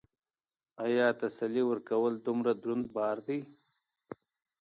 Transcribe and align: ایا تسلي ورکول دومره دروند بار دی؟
ایا 0.85 1.07
تسلي 1.21 1.63
ورکول 1.69 2.13
دومره 2.25 2.51
دروند 2.61 2.85
بار 2.95 3.17
دی؟ 3.27 3.39